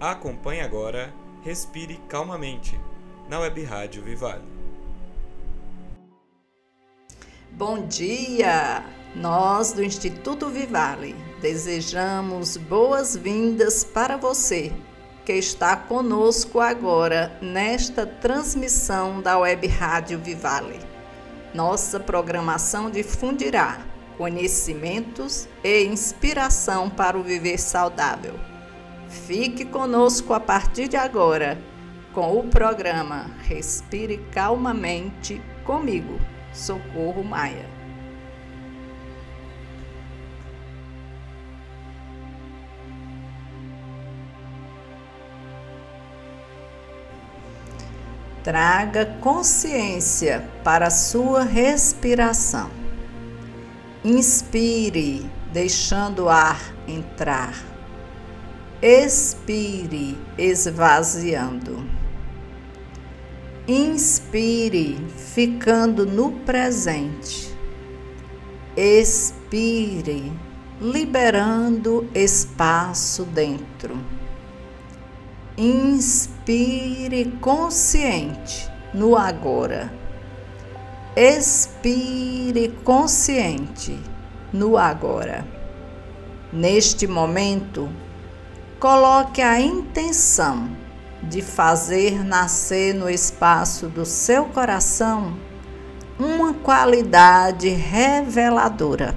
[0.00, 1.12] Acompanhe agora
[1.42, 2.80] Respire Calmamente,
[3.28, 4.42] na Web Rádio Vivale.
[7.50, 8.82] Bom dia!
[9.14, 14.72] Nós do Instituto Vivale desejamos boas-vindas para você
[15.26, 20.80] que está conosco agora nesta transmissão da Web Rádio Vivale.
[21.52, 23.84] Nossa programação difundirá
[24.16, 28.49] conhecimentos e inspiração para o viver saudável
[29.10, 31.58] Fique conosco a partir de agora
[32.12, 36.20] com o programa Respire Calmamente comigo,
[36.52, 37.68] Socorro Maia.
[48.44, 52.70] Traga consciência para a sua respiração.
[54.04, 57.69] Inspire, deixando o ar entrar
[58.82, 61.84] expire, esvaziando.
[63.68, 67.54] Inspire, ficando no presente.
[68.76, 70.32] Expire,
[70.80, 73.98] liberando espaço dentro.
[75.58, 79.92] Inspire consciente no agora.
[81.14, 83.98] Expire consciente
[84.52, 85.46] no agora.
[86.52, 87.90] Neste momento,
[88.80, 90.70] coloque a intenção
[91.22, 95.36] de fazer nascer no espaço do seu coração
[96.18, 99.14] uma qualidade reveladora.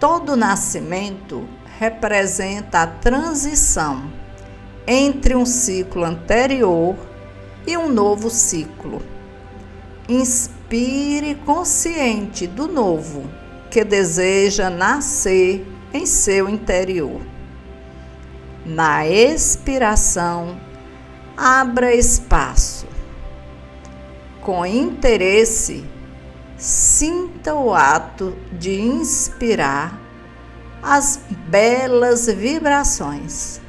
[0.00, 1.46] Todo nascimento
[1.78, 4.10] representa a transição
[4.86, 6.96] entre um ciclo anterior
[7.66, 9.02] e um novo ciclo.
[10.08, 13.28] Inspire consciente do novo
[13.70, 17.33] que deseja nascer em seu interior.
[18.64, 20.58] Na expiração,
[21.36, 22.86] abra espaço.
[24.40, 25.84] Com interesse,
[26.56, 30.00] sinta o ato de inspirar
[30.82, 33.60] as belas vibrações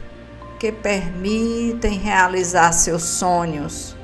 [0.58, 3.98] que permitem realizar seus sonhos,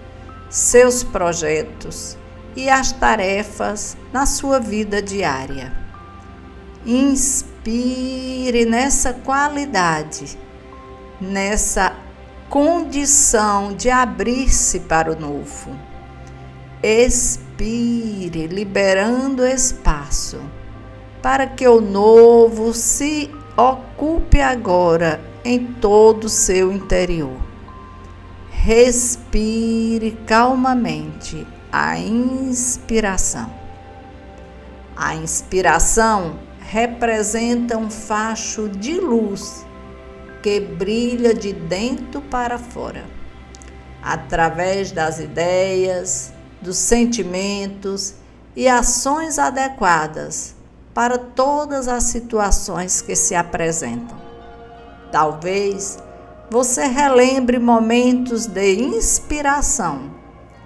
[0.49, 2.17] seus projetos
[2.53, 5.71] e as tarefas na sua vida diária.
[6.85, 10.37] Inspire nessa qualidade
[11.21, 11.93] nessa
[12.49, 15.77] condição de abrir-se para o novo.
[16.83, 20.41] Expire, liberando espaço
[21.21, 27.37] para que o novo se ocupe agora em todo o seu interior.
[28.49, 33.49] Respire calmamente a inspiração.
[34.95, 39.65] A inspiração representa um facho de luz
[40.41, 43.05] que brilha de dentro para fora,
[44.01, 48.15] através das ideias, dos sentimentos
[48.55, 50.55] e ações adequadas
[50.93, 54.19] para todas as situações que se apresentam.
[55.11, 55.99] Talvez
[56.49, 60.11] você relembre momentos de inspiração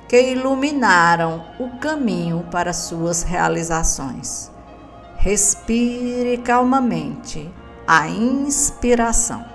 [0.08, 4.52] que iluminaram o caminho para suas realizações.
[5.18, 7.52] Respire calmamente
[7.88, 9.55] a inspiração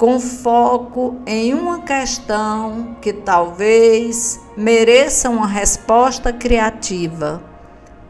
[0.00, 7.42] com foco em uma questão que talvez mereça uma resposta criativa.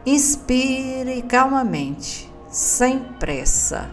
[0.05, 3.89] Inspire calmamente, sem pressa,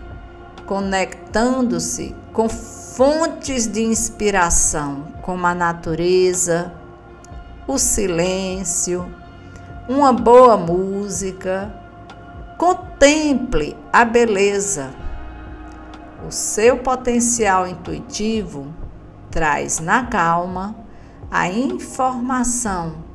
[0.65, 6.73] conectando-se com fontes de inspiração, como a natureza,
[7.67, 9.13] o silêncio,
[9.89, 11.75] uma boa música.
[12.57, 15.08] Contemple a beleza
[16.27, 18.67] o seu potencial intuitivo
[19.31, 20.75] traz na calma
[21.31, 23.09] a informação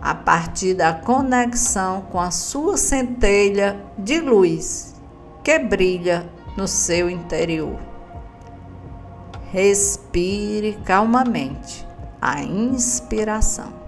[0.00, 4.94] a partir da conexão com a sua centelha de luz
[5.42, 7.78] que brilha no seu interior.
[9.50, 11.86] Respire calmamente
[12.20, 13.79] a inspiração.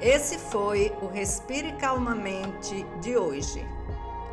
[0.00, 3.62] Esse foi o Respire Calmamente de hoje.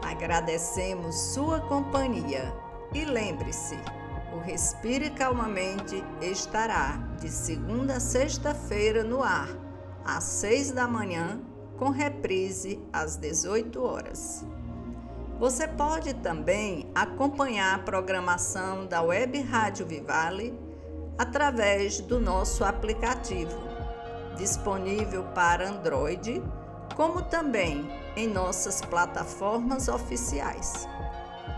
[0.02, 2.54] Agradecemos sua companhia
[2.94, 3.78] e lembre-se,
[4.34, 9.50] o Respire Calmamente estará de segunda a sexta-feira no ar,
[10.06, 11.42] às seis da manhã,
[11.78, 14.46] com reprise às 18 horas.
[15.38, 20.58] Você pode também acompanhar a programação da Web Rádio Vivale
[21.18, 23.67] através do nosso aplicativo,
[24.38, 26.42] disponível para Android,
[26.96, 30.88] como também em nossas plataformas oficiais.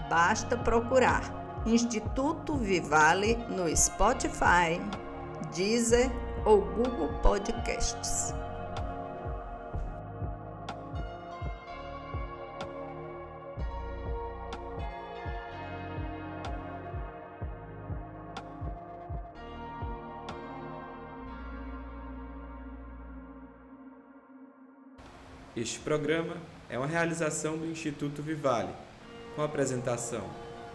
[0.09, 1.21] Basta procurar
[1.65, 4.81] Instituto Vivale no Spotify,
[5.53, 6.09] Deezer
[6.45, 8.33] ou Google Podcasts.
[25.59, 26.37] Este programa
[26.69, 28.69] é uma realização do Instituto Vivale,
[29.35, 30.23] com a apresentação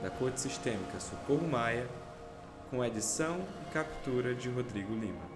[0.02, 1.88] da Corte Sistêmica Socorro Maia,
[2.68, 5.33] com edição e captura de Rodrigo Lima.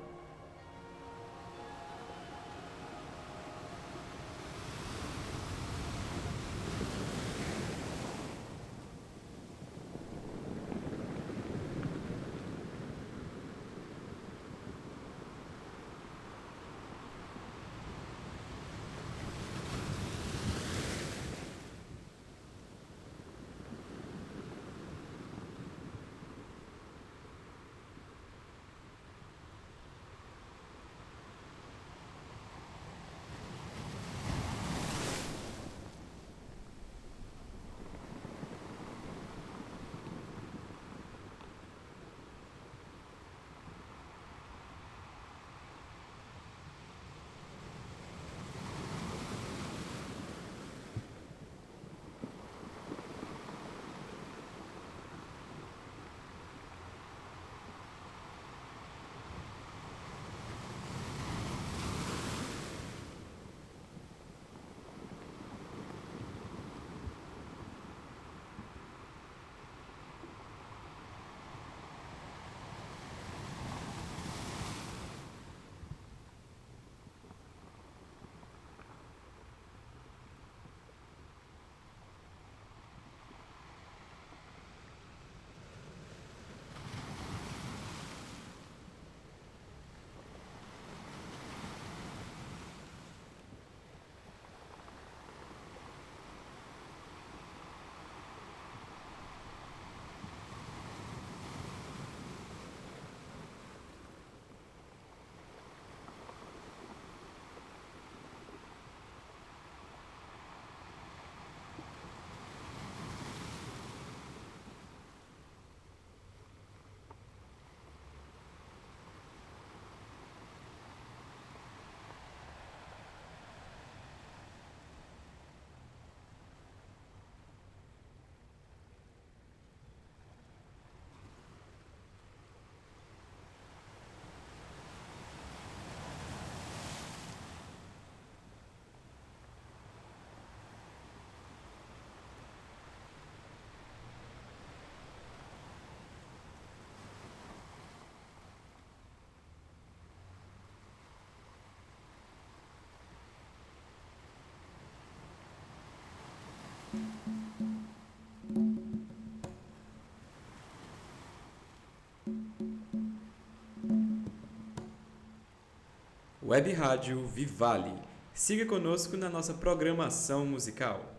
[166.42, 167.92] Web Rádio Vivale.
[168.32, 171.17] Siga conosco na nossa programação musical.